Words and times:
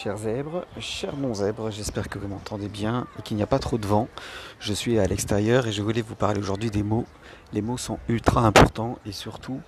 Chers 0.00 0.18
zèbres, 0.18 0.64
chers 0.78 1.16
non-zèbres, 1.16 1.72
j'espère 1.72 2.08
que 2.08 2.20
vous 2.20 2.28
m'entendez 2.28 2.68
bien 2.68 3.08
et 3.18 3.22
qu'il 3.22 3.36
n'y 3.36 3.42
a 3.42 3.48
pas 3.48 3.58
trop 3.58 3.78
de 3.78 3.86
vent. 3.86 4.06
Je 4.60 4.72
suis 4.72 4.96
à 5.00 5.04
l'extérieur 5.08 5.66
et 5.66 5.72
je 5.72 5.82
voulais 5.82 6.02
vous 6.02 6.14
parler 6.14 6.38
aujourd'hui 6.38 6.70
des 6.70 6.84
mots. 6.84 7.04
Les 7.52 7.62
mots 7.62 7.78
sont 7.78 7.98
ultra 8.08 8.42
importants 8.42 9.00
et 9.04 9.10
surtout 9.10 9.60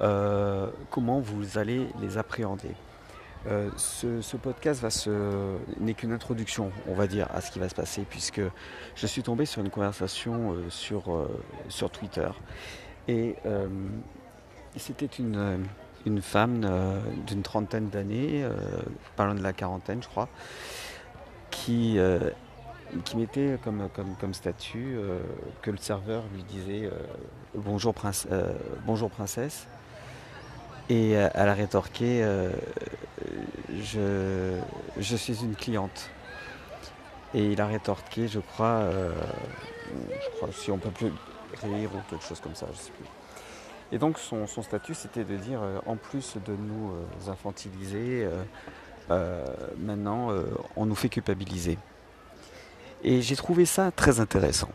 euh, 0.00 0.66
comment 0.90 1.20
vous 1.20 1.58
allez 1.58 1.86
les 2.00 2.18
appréhender. 2.18 2.72
Euh, 3.46 3.70
ce, 3.76 4.36
podcast 4.36 5.08
n'est 5.78 5.94
qu'une 5.94 6.10
introduction, 6.10 6.72
on 6.88 6.94
va 6.94 7.06
dire, 7.06 7.28
à 7.32 7.40
ce 7.40 7.52
qui 7.52 7.60
va 7.60 7.68
se 7.68 7.76
passer, 7.76 8.04
puisque 8.10 8.40
je 8.96 9.06
suis 9.06 9.22
tombé 9.22 9.46
sur 9.46 9.62
une 9.62 9.70
conversation 9.70 10.54
euh, 10.54 10.70
sur, 10.70 11.04
sur 11.68 11.88
Twitter. 11.88 12.30
Et 13.06 13.36
c'était 14.76 15.06
une, 15.06 15.68
une 16.06 16.22
femme 16.22 16.62
euh, 16.64 17.00
d'une 17.26 17.42
trentaine 17.42 17.88
d'années, 17.88 18.42
euh, 18.42 18.52
parlant 19.16 19.34
de 19.34 19.42
la 19.42 19.52
quarantaine 19.52 20.02
je 20.02 20.08
crois, 20.08 20.28
qui, 21.50 21.98
euh, 21.98 22.30
qui 23.04 23.16
mettait 23.16 23.58
comme, 23.62 23.88
comme, 23.94 24.14
comme 24.16 24.34
statut 24.34 24.98
que 25.62 25.70
le 25.70 25.76
serveur 25.76 26.24
lui 26.34 26.42
disait 26.42 26.90
bonjour, 27.54 27.92
prince, 27.92 28.26
bonjour 28.86 29.10
princesse. 29.10 29.66
Et 30.88 31.10
elle 31.10 31.48
a 31.48 31.52
rétorqué 31.52 32.24
je, 33.78 34.58
je 34.98 35.16
suis 35.16 35.44
une 35.44 35.54
cliente. 35.54 36.08
Et 37.34 37.52
il 37.52 37.60
a 37.60 37.66
rétorqué, 37.66 38.26
je 38.26 38.40
crois, 38.40 38.88
je 39.90 40.36
crois 40.36 40.48
si 40.52 40.70
on 40.70 40.78
peut 40.78 40.90
plus 40.90 41.12
rire 41.62 41.90
ou 41.94 41.98
quelque 42.08 42.24
chose 42.24 42.40
comme 42.40 42.54
ça, 42.54 42.66
je 42.72 42.78
sais 42.78 42.92
plus. 42.92 43.17
Et 43.90 43.98
donc 43.98 44.18
son, 44.18 44.46
statut, 44.46 44.94
c'était 44.94 45.24
de 45.24 45.36
dire, 45.36 45.60
euh, 45.62 45.78
en 45.86 45.96
plus 45.96 46.36
de 46.44 46.52
nous 46.54 46.92
euh, 46.92 47.30
infantiliser, 47.30 48.28
euh, 49.10 49.46
maintenant, 49.78 50.30
on 50.76 50.84
nous 50.84 50.94
fait 50.94 51.08
culpabiliser. 51.08 51.78
Et 53.02 53.22
j'ai 53.22 53.36
trouvé 53.36 53.64
ça 53.64 53.90
très 53.90 54.20
intéressant. 54.20 54.70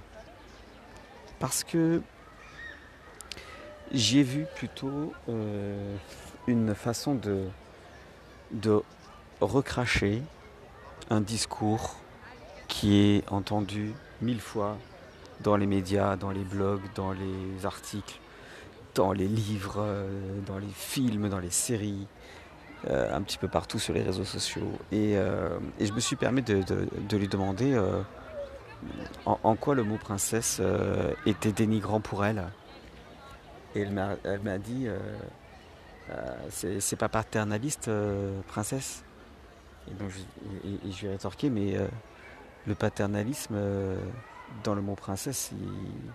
Parce 1.40 1.64
que 1.64 2.02
j'ai 3.92 4.24
vu 4.24 4.48
plutôt 4.56 5.14
une 6.48 6.74
façon 6.74 7.14
de, 7.14 7.48
de 8.52 8.82
recracher 9.40 10.24
un 11.12 11.22
discours 11.22 11.98
qui 12.68 12.98
est 12.98 13.32
entendu 13.32 13.94
mille 14.22 14.42
fois 14.42 14.78
dans 15.42 15.58
les 15.58 15.68
médias, 15.68 16.16
dans 16.16 16.32
les 16.32 16.44
blogs, 16.44 16.82
dans 16.96 17.12
les 17.12 17.66
articles, 17.66 18.20
dans 18.96 19.12
les 19.12 19.28
livres, 19.28 19.78
euh, 19.80 20.40
dans 20.46 20.58
les 20.58 20.72
films, 20.74 21.30
dans 21.30 21.40
les 21.40 21.50
séries, 21.50 22.08
euh, 22.90 23.16
un 23.16 23.22
petit 23.22 23.38
peu 23.38 23.48
partout 23.48 23.80
sur 23.80 23.94
les 23.94 24.02
réseaux 24.02 24.26
sociaux. 24.26 24.72
Et, 24.92 25.18
euh, 25.18 25.58
je 25.80 25.92
me 25.92 26.00
suis 26.00 26.16
permis 26.16 26.42
de, 26.42 26.64
lui 27.16 27.28
demander 27.28 27.80
en, 29.26 29.56
quoi 29.56 29.76
le 29.76 29.84
mot 29.84 29.98
princesse 29.98 30.62
était 31.26 31.52
dénigrant 31.52 32.02
pour 32.02 32.26
elle. 32.26 32.44
Et 33.76 33.82
elle 33.82 34.42
m'a 34.44 34.58
dit 34.58 34.88
c'est 36.50 36.96
pas 36.98 37.10
paternaliste, 37.10 37.90
princesse. 38.48 39.04
Et 39.90 39.94
donc 39.94 40.10
je, 40.10 40.92
je 40.92 41.02
lui 41.02 41.08
ai 41.08 41.12
rétorqué 41.12 41.50
mais 41.50 41.76
le 42.68 42.76
paternalisme 42.76 43.56
dans 44.64 44.76
le 44.76 44.82
mot 44.82 44.96
princesse, 44.96 45.52
il, 45.54 46.12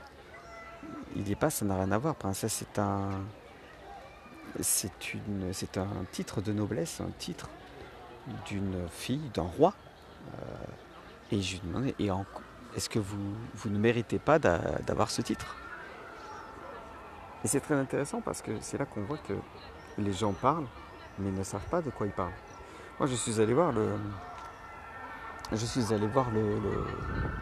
il 1.18 1.28
n'est 1.28 1.34
pas, 1.34 1.50
ça 1.50 1.64
n'a 1.64 1.74
rien 1.74 1.90
à 1.90 1.98
voir. 1.98 2.14
Princesse, 2.14 2.52
c'est 2.52 2.78
un, 2.78 3.10
c'est 4.60 4.92
c'est 5.52 5.76
un 5.76 6.04
titre 6.12 6.40
de 6.40 6.52
noblesse, 6.52 7.00
un 7.00 7.10
titre 7.18 7.50
d'une 8.46 8.88
fille, 8.88 9.30
d'un 9.34 9.42
roi. 9.42 9.74
Euh, 10.34 11.32
et 11.32 11.42
je 11.42 11.54
lui 11.54 11.60
demandais, 11.66 11.94
et 11.98 12.08
est-ce 12.76 12.88
que 12.88 12.98
vous, 12.98 13.34
vous 13.54 13.68
ne 13.68 13.78
méritez 13.78 14.18
pas 14.18 14.38
d'avoir 14.38 15.10
ce 15.10 15.20
titre? 15.20 15.56
Et 17.44 17.48
c'est 17.48 17.60
très 17.60 17.74
intéressant 17.74 18.20
parce 18.20 18.40
que 18.40 18.52
c'est 18.60 18.78
là 18.78 18.86
qu'on 18.86 19.02
voit 19.02 19.18
que 19.18 19.34
les 19.98 20.12
gens 20.12 20.32
parlent, 20.32 20.66
mais 21.18 21.30
ne 21.30 21.42
savent 21.42 21.68
pas 21.70 21.82
de 21.82 21.90
quoi 21.90 22.06
ils 22.06 22.12
parlent. 22.12 22.32
Moi, 22.98 23.08
je 23.08 23.14
suis 23.14 23.40
allé 23.40 23.54
voir 23.54 23.72
le, 23.72 23.90
je 25.52 25.64
suis 25.64 25.92
allé 25.92 26.06
voir 26.06 26.26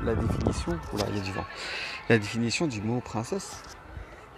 la 0.05 0.15
définition. 0.15 0.79
il 1.09 1.17
y 1.17 1.19
a 1.19 1.23
du 1.23 1.33
vent 1.33 1.45
la 2.09 2.19
définition 2.19 2.67
du 2.67 2.81
mot 2.81 3.01
princesse. 3.01 3.63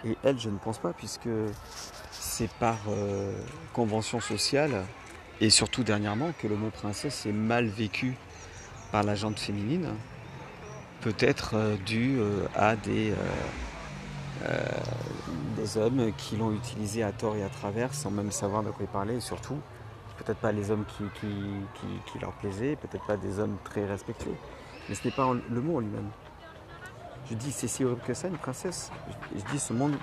Et 0.05 0.17
elle, 0.23 0.39
je 0.39 0.49
ne 0.49 0.57
pense 0.57 0.77
pas, 0.77 0.93
puisque 0.93 1.29
c'est 2.11 2.49
par 2.53 2.77
euh, 2.87 3.33
convention 3.73 4.19
sociale, 4.19 4.83
et 5.41 5.49
surtout 5.49 5.83
dernièrement, 5.83 6.31
que 6.39 6.47
le 6.47 6.55
mot 6.55 6.69
princesse 6.69 7.25
est 7.25 7.33
mal 7.33 7.67
vécu 7.67 8.15
par 8.91 9.03
la 9.03 9.15
gente 9.15 9.39
féminine, 9.39 9.89
peut-être 11.01 11.55
euh, 11.55 11.75
dû 11.85 12.17
euh, 12.17 12.47
à 12.55 12.75
des, 12.75 13.13
des 15.57 15.77
hommes 15.77 16.13
qui 16.17 16.37
l'ont 16.37 16.53
utilisé 16.53 17.03
à 17.03 17.11
tort 17.11 17.35
et 17.35 17.43
à 17.43 17.49
travers, 17.49 17.93
sans 17.93 18.09
même 18.09 18.31
savoir 18.31 18.63
de 18.63 18.69
quoi 18.69 18.85
il 18.85 18.87
parlait, 18.87 19.15
et 19.17 19.21
surtout, 19.21 19.57
peut-être 20.19 20.39
pas 20.39 20.51
les 20.51 20.71
hommes 20.71 20.85
qui, 20.85 22.19
leur 22.19 22.33
plaisaient, 22.33 22.75
peut-être 22.75 23.05
pas 23.05 23.17
des 23.17 23.39
hommes 23.39 23.57
très 23.63 23.85
respectueux, 23.85 24.35
mais 24.87 24.95
ce 24.95 25.05
n'est 25.05 25.13
pas 25.13 25.31
le 25.33 25.61
mot 25.61 25.77
en 25.77 25.79
lui-même. 25.79 26.09
Je 27.29 27.35
dis, 27.35 27.51
c'est 27.51 27.67
si 27.67 27.83
horrible 27.83 28.01
que 28.01 28.13
ça, 28.13 28.27
une 28.27 28.37
princesse. 28.37 28.91
Je, 29.35 29.43
dis, 29.51 29.59
ce 29.59 29.71
monde, 29.71 29.95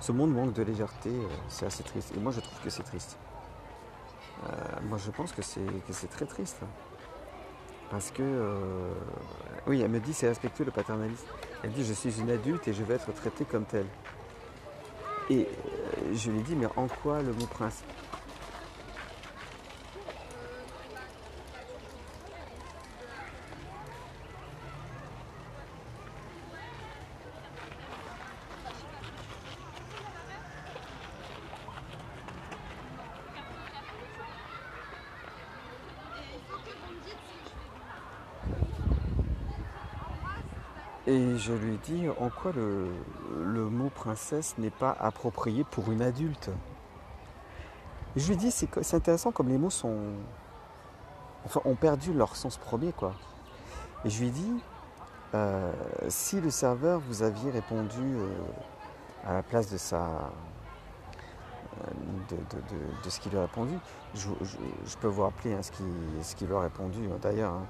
ce 0.00 0.12
monde 0.12 0.32
manque 0.32 0.52
de 0.52 0.62
légèreté, 0.62 1.10
euh, 1.10 1.28
c'est 1.48 1.66
assez 1.66 1.82
triste. 1.82 2.12
Et 2.16 2.20
moi, 2.20 2.30
je 2.30 2.40
trouve 2.40 2.58
que 2.62 2.70
c'est 2.70 2.84
triste. 2.84 3.18
Euh, 4.44 4.52
moi, 4.84 4.98
je 4.98 5.10
pense 5.10 5.32
que 5.32 5.42
c'est 5.42 6.10
très 6.10 6.26
triste. 6.26 6.58
Parce 7.90 8.12
que, 8.12 8.22
euh, 8.22 8.94
oui, 9.66 9.80
elle 9.80 9.90
me 9.90 9.98
dit, 9.98 10.14
c'est 10.14 10.28
respectueux 10.28 10.64
le 10.64 10.70
paternalisme. 10.70 11.26
Elle 11.64 11.72
dit, 11.72 11.84
je 11.84 11.92
suis 11.92 12.20
une 12.20 12.30
adulte 12.30 12.68
et 12.68 12.72
je 12.72 12.84
vais 12.84 12.94
être 12.94 13.12
traitée 13.12 13.44
comme 13.44 13.64
telle. 13.64 13.86
Et 15.30 15.48
je 16.14 16.30
lui 16.30 16.42
dis, 16.42 16.54
mais 16.54 16.66
en 16.76 16.86
quoi 16.86 17.22
le 17.22 17.32
mot 17.32 17.46
prince? 17.46 17.82
Et 41.12 41.36
je 41.36 41.52
lui 41.52 41.74
ai 41.74 41.78
dit 41.84 42.08
en 42.18 42.30
quoi 42.30 42.52
le, 42.52 43.68
mot 43.68 43.90
princesse 43.90 44.54
n'est 44.56 44.70
pas 44.70 44.96
approprié 44.98 45.62
pour 45.62 45.92
une 45.92 46.00
adulte? 46.00 46.48
je 48.16 48.26
lui 48.28 48.32
ai 48.32 48.36
dit 48.36 48.50
c'est, 48.50 48.94
intéressant 48.94 49.30
comme 49.30 49.48
les 49.48 49.58
mots 49.58 49.68
sont, 49.68 49.98
enfin, 51.44 51.60
ont 51.66 51.74
perdu 51.74 52.14
leur 52.14 52.34
sens 52.34 52.56
premier 52.56 52.92
quoi. 52.92 53.12
Et 54.06 54.10
je 54.10 54.20
lui 54.20 54.28
ai 54.28 54.30
dit 54.30 54.62
euh, 55.34 55.70
si 56.08 56.40
le 56.40 56.48
serveur 56.48 56.98
vous 57.00 57.22
aviez 57.22 57.50
répondu 57.50 58.00
euh, 58.00 58.28
à 59.26 59.34
la 59.34 59.42
place 59.42 59.70
de 59.70 59.76
sa 59.76 60.00
euh, 61.82 62.36
de, 63.04 63.10
ce 63.10 63.20
qu'il 63.20 63.32
lui 63.32 63.38
a 63.38 63.42
répondu, 63.42 63.74
je, 64.14 64.28
peux 64.98 65.08
vous 65.08 65.22
rappeler 65.24 65.52
hein, 65.52 65.60
ce, 65.62 65.70
qu'il, 65.72 66.46
lui 66.46 66.54
a 66.54 66.60
répondu 66.60 67.00
hein, 67.04 67.18
d'ailleurs. 67.20 67.52
Hein. 67.52 67.66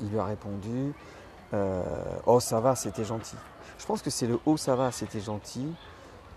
Il 0.00 0.10
lui 0.10 0.18
a 0.18 0.24
répondu 0.24 0.92
euh, 1.54 1.82
oh 2.26 2.40
ça 2.40 2.60
va, 2.60 2.74
c'était 2.74 3.04
gentil. 3.04 3.36
Je 3.78 3.86
pense 3.86 4.02
que 4.02 4.10
c'est 4.10 4.26
le 4.26 4.38
oh 4.46 4.56
ça 4.56 4.76
va, 4.76 4.92
c'était 4.92 5.20
gentil. 5.20 5.74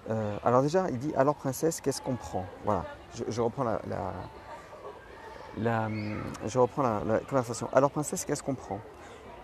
Euh, 0.10 0.38
alors 0.44 0.62
déjà, 0.62 0.90
il 0.90 1.00
dit 1.00 1.14
alors 1.16 1.36
princesse, 1.36 1.82
qu'est-ce 1.82 2.02
qu'on 2.02 2.16
prend? 2.16 2.46
Voilà, 2.64 2.86
je, 3.28 3.42
reprends 3.42 3.64
la, 3.64 3.80
je 6.46 6.60
reprends 6.60 6.84
la, 6.84 7.20
conversation. 7.20 7.70
Alors 7.74 7.92
princesse, 7.92 8.26
qu'est-ce 8.26 8.44
qu'on 8.44 8.56
prend? 8.56 8.80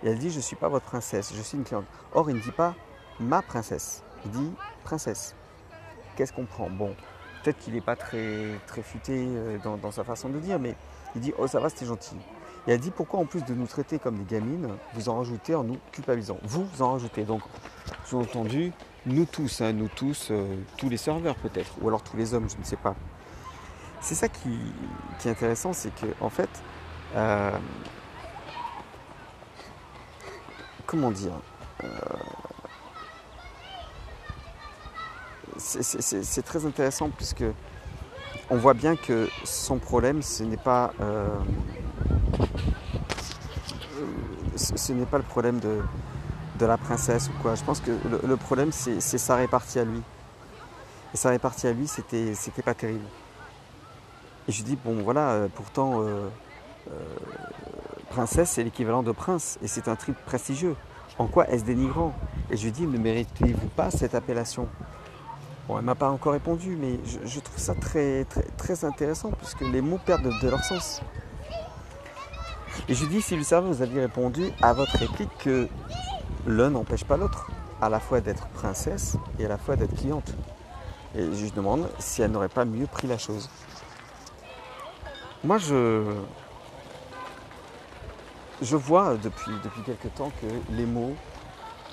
Et 0.03 0.09
elle 0.09 0.19
dit 0.19 0.29
je 0.29 0.39
suis 0.39 0.56
pas 0.56 0.68
votre 0.68 0.85
princesse, 0.85 1.33
je 1.33 1.41
suis 1.41 1.57
une 1.57 1.63
cliente. 1.63 1.85
Or 2.13 2.29
il 2.29 2.35
ne 2.35 2.41
dit 2.41 2.51
pas 2.51 2.75
ma 3.19 3.41
princesse, 3.41 4.03
il 4.25 4.31
dit 4.31 4.51
princesse. 4.83 5.35
Qu'est-ce 6.15 6.33
qu'on 6.33 6.45
prend? 6.45 6.69
Bon, 6.69 6.94
peut-être 7.44 7.57
qu'il 7.59 7.74
n'est 7.74 7.81
pas 7.81 7.95
très 7.95 8.59
très 8.67 8.81
futé 8.81 9.25
euh, 9.25 9.57
dans, 9.63 9.77
dans 9.77 9.91
sa 9.91 10.03
façon 10.03 10.29
de 10.29 10.39
dire, 10.39 10.59
mais 10.59 10.75
il 11.15 11.21
dit 11.21 11.33
oh 11.38 11.47
ça 11.47 11.59
va, 11.59 11.69
c'était 11.69 11.85
gentil. 11.85 12.17
Et 12.68 12.74
elle 12.74 12.80
dit 12.80 12.92
pourquoi 12.92 13.19
en 13.19 13.25
plus 13.25 13.44
de 13.44 13.54
nous 13.54 13.66
traiter 13.66 13.98
comme 13.98 14.18
des 14.18 14.36
gamines, 14.36 14.69
vous 14.94 15.10
en 15.10 15.18
rajoutez 15.18 15.56
en 15.56 15.63
nous 15.63 15.78
culpabilisant? 15.92 16.38
Vous, 16.44 16.66
vous 16.66 16.81
en 16.81 16.92
rajoutez. 16.94 17.24
Donc, 17.24 17.42
sous-entendu, 18.06 18.72
nous 19.06 19.25
tous, 19.25 19.62
hein, 19.62 19.74
nous 19.74 19.88
tous, 19.88 20.28
euh, 20.30 20.58
tous 20.78 20.90
les 20.90 20.98
serveurs 20.98 21.36
peut-être, 21.36 21.74
ou 21.81 21.88
alors 21.88 22.04
tous 22.04 22.18
les 22.18 22.34
hommes, 22.34 22.48
je 22.50 22.58
ne 22.58 22.63
sais 22.63 22.75
pas. 22.75 22.96
C'est 24.00 24.16
ça 24.16 24.28
qui, 24.28 24.60
est 25.25 25.30
intéressant, 25.30 25.74
c'est 25.74 25.94
que 25.94 26.08
en 26.22 26.30
fait, 26.30 26.50
euh, 27.16 27.52
comment 30.86 31.12
dire, 31.12 31.34
euh, 31.84 31.88
c'est 35.58 36.44
très 36.44 36.66
intéressant 36.66 37.10
puisque 37.10 37.44
on 38.50 38.58
voit 38.58 38.74
bien 38.74 38.96
que 38.96 39.28
son 39.44 39.78
problème, 39.78 40.22
ce 40.22 40.44
n'est 40.44 40.58
pas 40.58 40.94
ce, 44.62 44.94
n'est 44.94 45.06
pas 45.06 45.18
le 45.18 45.24
problème 45.24 45.60
de, 45.60 45.81
la 46.66 46.78
princesse 46.78 47.30
ou 47.30 47.42
quoi. 47.42 47.56
Je 47.56 47.63
pense 47.63 47.80
que 47.80 47.92
le, 48.24 48.38
problème, 48.38 48.72
c'est 48.72 49.00
sa 49.00 49.36
répartie 49.36 49.80
à 49.80 49.84
lui. 49.84 50.02
Et 51.13 51.18
sa 51.18 51.30
répartie 51.30 51.68
à 51.68 51.74
lui, 51.74 51.88
c'était 51.88 52.34
pas 52.63 52.75
terrible. 52.75 53.06
Et 54.48 54.52
je 54.52 54.63
dis, 54.63 54.75
bon 54.75 55.02
voilà, 55.04 55.30
euh, 55.30 55.48
pourtant, 55.54 56.02
euh, 56.02 56.28
euh, 56.90 56.94
princesse, 58.10 58.52
c'est 58.52 58.63
l'équivalent 58.63 59.04
de 59.04 59.12
prince. 59.12 59.58
Et 59.63 59.68
c'est 59.68 59.88
un 59.88 59.96
titre 59.96 60.19
prestigieux. 60.25 60.75
En 61.18 61.28
quoi 61.28 61.48
est-ce 61.50 61.63
dénigrant? 61.63 62.13
Et 62.50 62.58
je 62.58 62.66
lui 62.66 62.72
dis, 62.72 62.88
ne 62.88 62.98
méritez-vous 62.98 63.68
pas 63.69 63.92
cette 63.92 64.16
appellation? 64.16 64.68
Bon, 65.68 65.78
elle 65.78 65.86
m'a 65.86 65.96
pas 65.96 66.10
encore 66.10 66.34
répondu, 66.34 66.75
mais 66.75 67.00
je, 67.25 67.40
trouve 67.40 67.58
ça 67.58 67.75
très, 67.75 68.25
très, 68.58 68.84
intéressant 68.84 69.31
puisque 69.31 69.62
les 69.62 69.81
mots 69.81 70.00
perdent 70.04 70.31
de, 70.42 70.50
leur 70.50 70.63
sens. 70.63 71.02
Et 72.91 72.93
je 72.93 73.05
lui 73.05 73.15
dis, 73.15 73.21
si 73.21 73.38
le 73.38 73.43
savez, 73.43 73.69
vous 73.69 73.81
aviez 73.81 74.01
répondu 74.01 74.51
à 74.61 74.73
votre 74.73 74.97
réplique 74.97 75.29
que 75.38 75.69
l'un 76.45 76.71
n'empêche 76.71 77.05
pas 77.05 77.15
l'autre, 77.15 77.49
à 77.81 77.88
la 77.88 78.01
fois 78.01 78.19
d'être 78.19 78.47
princesse 78.47 79.15
et 79.39 79.45
à 79.45 79.47
la 79.47 79.57
fois 79.57 79.77
d'être 79.77 79.95
cliente. 79.95 80.33
Et 81.15 81.21
je 81.21 81.43
lui 81.43 81.51
demande 81.51 81.89
si 81.99 82.21
elle 82.21 82.31
n'aurait 82.31 82.49
pas 82.49 82.65
mieux 82.65 82.88
pris 82.88 83.07
la 83.07 83.17
chose. 83.17 83.49
Moi, 85.45 85.57
je, 85.57 86.03
je 88.61 88.75
vois 88.75 89.15
depuis, 89.15 89.53
depuis 89.63 89.83
quelque 89.83 90.09
temps 90.09 90.33
que 90.41 90.47
les 90.73 90.85
mots 90.85 91.15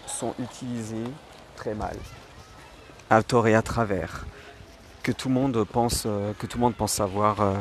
sont 0.04 0.34
utilisés 0.40 1.04
très 1.54 1.76
mal, 1.76 1.94
à 3.08 3.22
tort 3.22 3.46
et 3.46 3.54
à 3.54 3.62
travers, 3.62 4.26
que 5.04 5.12
tout 5.12 5.28
le 5.28 5.34
monde 5.34 5.62
pense, 5.62 6.06
euh, 6.06 6.32
que 6.40 6.46
tout 6.46 6.58
le 6.58 6.62
monde 6.62 6.74
pense 6.74 6.94
savoir 6.94 7.40
euh, 7.40 7.54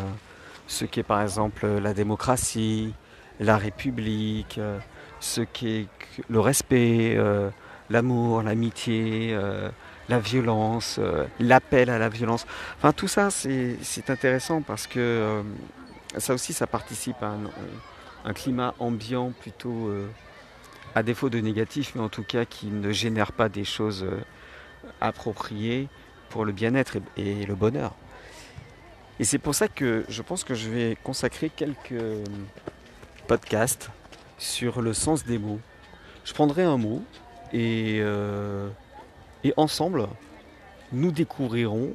ce 0.65 0.85
qu'est 0.85 1.03
par 1.03 1.21
exemple 1.21 1.67
la 1.67 1.93
démocratie, 1.93 2.95
la 3.39 3.57
République, 3.57 4.57
euh, 4.57 4.79
ce 5.19 5.41
le 6.29 6.39
respect, 6.39 7.17
l'amour, 7.89 8.43
l'amitié, 8.43 9.35
la 10.09 10.19
violence, 10.19 10.99
l'appel 11.39 11.89
à 11.89 11.97
la 11.97 12.07
violence. 12.07 12.45
Enfin 12.77 12.93
tout 12.93 13.07
ça 13.07 13.29
c'est 13.31 14.09
intéressant 14.09 14.61
parce 14.61 14.85
que 14.85 15.43
ça 16.17 16.33
aussi 16.33 16.53
ça 16.53 16.67
participe 16.67 17.21
à 17.21 17.35
un, 18.25 18.33
climat 18.33 18.73
ambiant 18.79 19.31
plutôt 19.31 19.87
euh, 19.87 20.07
à 20.95 21.03
défaut 21.03 21.29
de 21.29 21.39
négatif, 21.39 21.93
mais 21.95 22.01
en 22.01 22.09
tout 22.09 22.23
cas 22.23 22.45
qui 22.45 22.67
ne 22.67 22.91
génère 22.91 23.31
pas 23.31 23.49
des 23.49 23.63
choses 23.63 24.03
euh, 24.03 24.19
appropriées 24.99 25.87
pour 26.29 26.43
le 26.43 26.51
bien-être 26.51 26.97
et, 27.15 27.45
le 27.45 27.55
bonheur. 27.55 27.93
Et 29.19 29.23
c'est 29.23 29.37
pour 29.37 29.55
ça 29.55 29.67
que 29.67 30.05
je 30.09 30.21
pense 30.21 30.43
que 30.43 30.53
je 30.53 30.69
vais 30.69 30.97
consacrer 31.03 31.49
quelques 31.49 32.03
euh, 33.27 33.35
podcasts 33.35 33.89
sur 34.37 34.81
le 34.81 34.93
sens 34.93 35.25
des 35.25 35.37
mots. 35.37 35.59
Je 36.23 36.33
prendrai 36.33 36.63
un 36.63 36.77
mot 36.77 37.01
et, 37.53 38.01
et 39.43 39.53
ensemble, 39.55 40.07
nous 40.91 41.11
découvrirons 41.11 41.93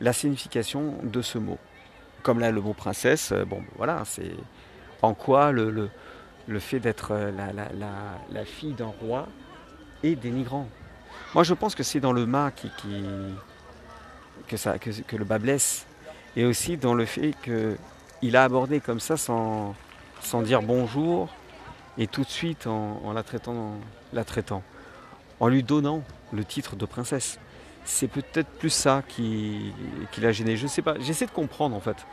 la 0.00 0.12
signification 0.12 0.94
de 1.02 1.22
ce 1.22 1.38
mot. 1.38 1.58
Comme 2.22 2.40
là, 2.40 2.50
le 2.50 2.60
mot 2.60 2.72
princesse, 2.72 3.32
bon, 3.46 3.62
voilà, 3.76 4.02
c'est 4.04 4.32
en 5.02 5.14
quoi 5.14 5.52
le, 5.52 5.90
le, 6.46 6.58
fait 6.58 6.80
d'être 6.80 7.12
euh, 7.12 7.30
la, 7.32 8.44
fille 8.44 8.72
d'un 8.72 8.92
roi 9.00 9.28
est 10.02 10.16
dénigrant. 10.16 10.68
Moi, 11.34 11.44
je 11.44 11.54
pense 11.54 11.74
que 11.74 11.82
c'est 11.82 12.00
dans 12.00 12.12
le 12.12 12.26
mât 12.26 12.50
qui, 12.50 12.70
que, 14.48 14.56
ça, 14.56 14.78
que, 14.78 15.16
le 15.16 15.24
bas 15.24 15.38
blesse, 15.38 15.86
et 16.36 16.44
aussi 16.44 16.76
dans 16.76 16.94
le 16.94 17.06
fait 17.06 17.34
qu'il 17.42 18.36
a 18.36 18.44
abordé 18.44 18.80
comme 18.80 19.00
ça 19.00 19.16
sans, 19.16 19.74
sans 20.20 20.42
dire 20.42 20.62
bonjour, 20.62 21.28
et 21.98 22.06
tout 22.06 22.22
de 22.22 22.28
suite 22.28 22.66
en, 22.66 23.12
la, 23.12 23.22
traitant, 23.22 23.74
la 24.12 24.24
traitant, 24.24 24.62
en 25.40 25.48
lui 25.48 25.62
donnant 25.62 26.02
le 26.32 26.44
titre 26.44 26.76
de 26.76 26.86
princesse. 26.86 27.38
C'est 27.84 28.08
peut-être 28.08 28.48
plus 28.58 28.70
ça 28.70 29.02
qui, 29.08 29.72
qui 30.10 30.20
l'a 30.20 30.32
gêné. 30.32 30.56
Je 30.56 30.66
sais 30.66 30.82
pas. 30.82 30.98
J'essaie 30.98 31.26
de 31.26 31.30
comprendre 31.30 31.76
en 31.76 31.80
fait. 31.80 32.04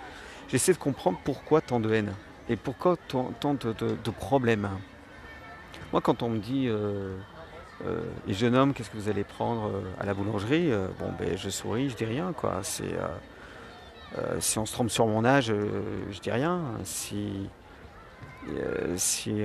J'essaie 0.49 0.73
de 0.73 0.77
comprendre 0.77 1.17
pourquoi 1.23 1.61
tant 1.61 1.79
de 1.79 1.91
haine. 1.91 2.13
Et 2.49 2.55
pourquoi 2.55 2.97
tant, 3.07 3.31
de, 3.53 4.11
problèmes 4.11 4.69
Moi, 5.91 6.01
quand 6.01 6.23
on 6.23 6.29
me 6.29 6.39
dit, 6.39 6.67
euh, 6.67 7.15
euh, 7.85 8.01
les 8.27 8.33
jeunes 8.33 8.55
hommes, 8.55 8.73
qu'est-ce 8.73 8.89
que 8.89 8.97
vous 8.97 9.09
allez 9.09 9.23
prendre 9.23 9.67
euh, 9.67 9.81
à 9.99 10.05
la 10.05 10.13
boulangerie 10.13 10.71
Bon, 10.99 11.11
ben, 11.17 11.37
je 11.37 11.49
souris, 11.49 11.89
je 11.89 11.95
dis 11.95 12.05
rien, 12.05 12.33
quoi. 12.33 12.59
C'est, 12.61 12.95
si 14.39 14.59
on 14.59 14.65
se 14.65 14.73
trompe 14.73 14.91
sur 14.91 15.07
mon 15.07 15.23
âge, 15.23 15.47
je 15.47 16.19
dis 16.19 16.31
rien. 16.31 16.61
Si, 16.83 17.49
si, 18.95 19.43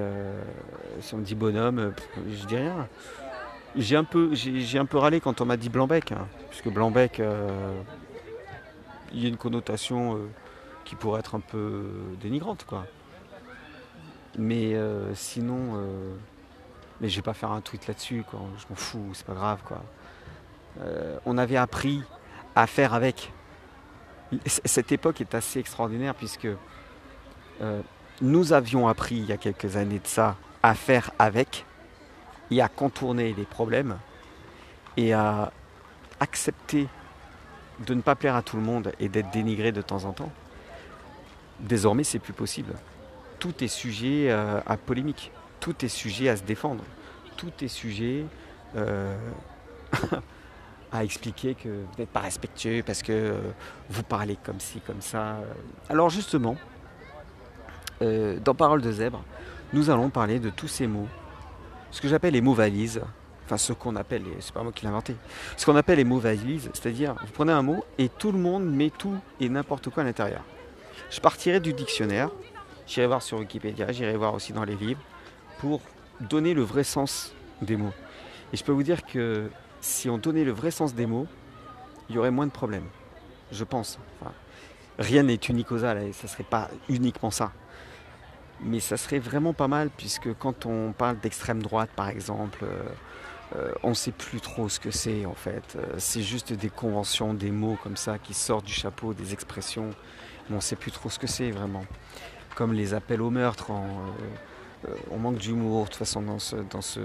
si, 1.00 1.14
on 1.14 1.18
me 1.18 1.24
dit 1.24 1.34
bonhomme, 1.34 1.92
je 2.28 2.46
dis 2.46 2.56
rien. 2.56 2.88
J'ai 3.76 3.96
un 3.96 4.04
peu, 4.04 4.34
j'ai, 4.34 4.78
un 4.78 4.86
peu 4.86 4.98
râlé 4.98 5.20
quand 5.20 5.40
on 5.40 5.44
m'a 5.44 5.56
dit 5.56 5.68
blanc-bec, 5.68 6.12
hein, 6.12 6.26
puisque 6.50 6.68
blanc-bec, 6.68 7.22
il 9.12 9.22
y 9.22 9.26
a 9.26 9.28
une 9.28 9.36
connotation 9.36 10.18
qui 10.84 10.94
pourrait 10.94 11.20
être 11.20 11.34
un 11.34 11.40
peu 11.40 11.84
dénigrante, 12.20 12.64
quoi. 12.64 12.86
Mais 14.38 14.74
euh, 14.74 15.14
sinon, 15.14 15.74
euh, 15.76 16.14
mais 17.00 17.10
je 17.10 17.16
vais 17.16 17.22
pas 17.22 17.34
faire 17.34 17.50
un 17.50 17.60
tweet 17.60 17.86
là-dessus, 17.88 18.24
quoi. 18.28 18.40
Je 18.56 18.64
m'en 18.70 18.76
fous, 18.76 19.10
c'est 19.12 19.26
pas 19.26 19.34
grave, 19.34 19.60
quoi. 19.66 19.82
Euh, 20.80 21.18
on 21.26 21.36
avait 21.36 21.56
appris 21.56 22.02
à 22.54 22.66
faire 22.66 22.94
avec. 22.94 23.32
Cette 24.46 24.92
époque 24.92 25.20
est 25.20 25.34
assez 25.34 25.58
extraordinaire 25.58 26.14
puisque 26.14 26.48
nous 28.20 28.52
avions 28.52 28.88
appris 28.88 29.16
il 29.16 29.26
y 29.26 29.32
a 29.32 29.36
quelques 29.36 29.76
années 29.76 30.00
de 30.00 30.06
ça 30.06 30.36
à 30.62 30.74
faire 30.74 31.10
avec 31.18 31.64
et 32.50 32.60
à 32.60 32.68
contourner 32.68 33.32
les 33.34 33.44
problèmes 33.44 33.96
et 34.96 35.12
à 35.12 35.52
accepter 36.20 36.88
de 37.86 37.94
ne 37.94 38.00
pas 38.00 38.16
plaire 38.16 38.34
à 38.34 38.42
tout 38.42 38.56
le 38.56 38.62
monde 38.62 38.92
et 38.98 39.08
d'être 39.08 39.30
dénigré 39.30 39.70
de 39.70 39.82
temps 39.82 40.04
en 40.04 40.12
temps. 40.12 40.32
Désormais, 41.60 42.04
c'est 42.04 42.18
plus 42.18 42.32
possible. 42.32 42.74
Tout 43.38 43.62
est 43.62 43.68
sujet 43.68 44.30
euh, 44.30 44.60
à, 44.66 44.76
polémique. 44.76 45.30
Tout 45.60 45.84
est 45.84 45.88
sujet 45.88 46.28
à 46.28 46.36
se 46.36 46.42
défendre. 46.42 46.82
Tout 47.36 47.52
est 47.62 47.68
sujet 47.68 48.24
euh, 48.76 49.16
à 50.92 51.04
expliquer 51.04 51.54
que 51.54 51.68
vous 51.68 51.98
n'êtes 51.98 52.08
pas 52.08 52.20
respectueux 52.20 52.82
parce 52.84 53.02
que 53.02 53.12
euh, 53.12 53.40
vous 53.90 54.02
parlez 54.02 54.36
comme 54.42 54.58
ci, 54.58 54.80
comme 54.80 55.00
ça. 55.00 55.36
Alors 55.88 56.10
justement, 56.10 56.56
dans 58.00 58.54
Parole 58.54 58.82
de 58.82 58.92
zèbre, 58.92 59.22
nous 59.72 59.90
allons 59.90 60.10
parler 60.10 60.38
de 60.38 60.50
tous 60.50 60.68
ces 60.68 60.86
mots. 60.86 61.08
Ce 61.90 62.00
que 62.00 62.08
j'appelle 62.08 62.34
les 62.34 62.40
mots 62.40 62.54
valises. 62.54 63.00
Enfin, 63.44 63.56
ce 63.56 63.72
qu'on 63.72 63.96
appelle, 63.96 64.24
c'est 64.40 64.52
pas 64.52 64.62
moi 64.62 64.72
qui 64.72 64.82
l'ai 64.82 64.90
inventé, 64.90 65.16
ce 65.56 65.64
qu'on 65.64 65.74
appelle 65.74 65.96
les 65.96 66.04
mots 66.04 66.18
valises, 66.18 66.68
c'est-à-dire 66.74 67.14
vous 67.14 67.32
prenez 67.32 67.52
un 67.52 67.62
mot 67.62 67.82
et 67.96 68.10
tout 68.10 68.30
le 68.30 68.38
monde 68.38 68.70
met 68.70 68.90
tout 68.90 69.16
et 69.40 69.48
n'importe 69.48 69.88
quoi 69.88 70.02
à 70.02 70.06
l'intérieur. 70.06 70.42
Je 71.10 71.18
partirai 71.18 71.58
du 71.58 71.72
dictionnaire, 71.72 72.28
j'irai 72.86 73.06
voir 73.06 73.22
sur 73.22 73.38
Wikipédia, 73.38 73.90
j'irai 73.90 74.16
voir 74.18 74.34
aussi 74.34 74.52
dans 74.52 74.64
les 74.64 74.74
livres 74.74 75.00
pour 75.60 75.80
donner 76.20 76.52
le 76.52 76.60
vrai 76.60 76.84
sens 76.84 77.32
des 77.62 77.76
mots. 77.78 77.94
Et 78.52 78.58
je 78.58 78.64
peux 78.64 78.72
vous 78.72 78.82
dire 78.82 79.06
que 79.06 79.48
si 79.80 80.10
on 80.10 80.18
donnait 80.18 80.44
le 80.44 80.52
vrai 80.52 80.70
sens 80.70 80.94
des 80.94 81.06
mots, 81.06 81.26
il 82.10 82.16
y 82.16 82.18
aurait 82.18 82.30
moins 82.30 82.46
de 82.46 82.52
problèmes. 82.52 82.86
Je 83.50 83.64
pense. 83.64 83.98
rien 84.98 85.22
n'est 85.22 85.36
unicausal 85.36 86.02
et 86.02 86.12
ça 86.12 86.24
ne 86.24 86.28
serait 86.28 86.44
pas 86.44 86.68
uniquement 86.90 87.30
ça. 87.30 87.52
Mais 88.60 88.80
ça 88.80 88.96
serait 88.96 89.18
vraiment 89.18 89.52
pas 89.52 89.68
mal 89.68 89.90
puisque 89.90 90.32
quand 90.34 90.66
on 90.66 90.92
parle 90.92 91.18
d'extrême 91.20 91.62
droite 91.62 91.90
par 91.94 92.08
exemple, 92.08 92.64
euh, 92.64 92.82
euh, 93.56 93.72
on 93.82 93.90
ne 93.90 93.94
sait 93.94 94.12
plus 94.12 94.40
trop 94.40 94.68
ce 94.68 94.80
que 94.80 94.90
c'est 94.90 95.26
en 95.26 95.34
fait. 95.34 95.76
Euh, 95.76 95.94
c'est 95.98 96.22
juste 96.22 96.52
des 96.52 96.68
conventions, 96.68 97.34
des 97.34 97.50
mots 97.50 97.78
comme 97.82 97.96
ça 97.96 98.18
qui 98.18 98.34
sortent 98.34 98.66
du 98.66 98.72
chapeau, 98.72 99.14
des 99.14 99.32
expressions 99.32 99.90
on 100.50 100.54
ne 100.56 100.60
sait 100.60 100.76
plus 100.76 100.90
trop 100.90 101.10
ce 101.10 101.18
que 101.18 101.26
c'est 101.26 101.50
vraiment. 101.50 101.84
Comme 102.56 102.72
les 102.72 102.94
appels 102.94 103.20
au 103.20 103.28
meurtre, 103.28 103.70
on 105.10 105.18
manque 105.18 105.36
d'humour 105.36 105.84
de 105.84 105.88
toute 105.88 105.96
façon 105.96 106.22
dans 106.22 106.38
ce, 106.38 106.56
dans, 106.56 106.80
ce, 106.80 107.00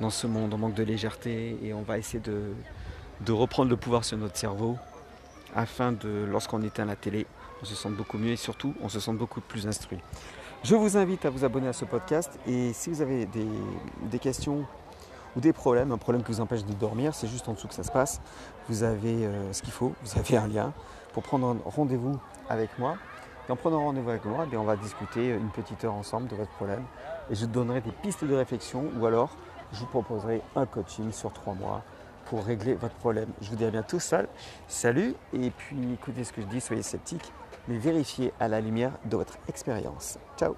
dans 0.00 0.10
ce 0.10 0.28
monde, 0.28 0.54
on 0.54 0.58
manque 0.58 0.74
de 0.74 0.84
légèreté 0.84 1.58
et 1.64 1.74
on 1.74 1.82
va 1.82 1.98
essayer 1.98 2.20
de, 2.20 2.52
de 3.22 3.32
reprendre 3.32 3.70
le 3.70 3.76
pouvoir 3.76 4.04
sur 4.04 4.16
notre 4.18 4.36
cerveau 4.36 4.78
afin 5.54 5.92
de, 5.92 6.26
lorsqu'on 6.30 6.62
éteint 6.62 6.84
la 6.84 6.96
télé, 6.96 7.26
on 7.62 7.64
se 7.64 7.74
sente 7.74 7.94
beaucoup 7.94 8.18
mieux 8.18 8.32
et 8.32 8.36
surtout 8.36 8.74
on 8.80 8.88
se 8.88 9.00
sente 9.00 9.18
beaucoup 9.18 9.40
plus 9.40 9.66
instruit. 9.66 9.98
Je 10.62 10.74
vous 10.74 10.98
invite 10.98 11.24
à 11.24 11.30
vous 11.30 11.42
abonner 11.42 11.68
à 11.68 11.72
ce 11.72 11.86
podcast 11.86 12.38
et 12.46 12.74
si 12.74 12.90
vous 12.90 13.00
avez 13.00 13.24
des, 13.24 14.18
questions 14.18 14.66
ou 15.34 15.40
des 15.40 15.54
problèmes, 15.54 15.90
un 15.90 15.96
problème 15.96 16.22
qui 16.22 16.32
vous 16.32 16.40
empêche 16.42 16.66
de 16.66 16.74
dormir, 16.74 17.14
c'est 17.14 17.28
juste 17.28 17.48
en 17.48 17.54
dessous 17.54 17.66
que 17.66 17.72
ça 17.72 17.82
se 17.82 17.90
passe. 17.90 18.20
Vous 18.68 18.82
avez 18.82 19.24
euh, 19.24 19.54
ce 19.54 19.62
qu'il 19.62 19.72
faut, 19.72 19.94
vous 20.02 20.18
avez 20.18 20.36
un 20.36 20.46
lien 20.46 20.74
pour 21.14 21.22
prendre 21.22 21.56
rendez-vous 21.64 22.20
avec 22.50 22.78
moi. 22.78 22.98
Et 23.48 23.52
en 23.52 23.56
prenant 23.56 23.82
rendez-vous 23.84 24.10
avec 24.10 24.26
moi, 24.26 24.46
eh 24.52 24.56
on 24.58 24.64
va 24.64 24.76
discuter 24.76 25.30
une 25.30 25.48
petite 25.48 25.82
heure 25.82 25.94
ensemble 25.94 26.28
de 26.28 26.36
votre 26.36 26.50
problème 26.50 26.84
et 27.30 27.34
je 27.34 27.46
donnerai 27.46 27.80
des 27.80 27.92
pistes 27.92 28.24
de 28.24 28.34
réflexion 28.34 28.84
ou 29.00 29.06
alors 29.06 29.30
je 29.72 29.80
vous 29.80 29.86
proposerai 29.86 30.42
un 30.56 30.66
coaching 30.66 31.10
sur 31.10 31.32
trois 31.32 31.54
mois 31.54 31.82
pour 32.26 32.44
régler 32.44 32.74
votre 32.74 32.96
problème. 32.96 33.30
Je 33.40 33.48
vous 33.48 33.56
dis 33.56 33.64
à 33.64 33.70
bientôt, 33.70 33.98
salut 34.68 35.14
et 35.32 35.50
puis 35.50 35.94
écoutez 35.94 36.22
ce 36.22 36.34
que 36.34 36.42
je 36.42 36.46
dis, 36.48 36.60
soyez 36.60 36.82
sceptiques, 36.82 37.32
mais 37.68 37.78
vérifiez 37.78 38.32
à 38.40 38.48
la 38.48 38.60
lumière 38.60 38.92
de 39.04 39.16
votre 39.16 39.38
expérience. 39.48 40.18
Ciao 40.36 40.54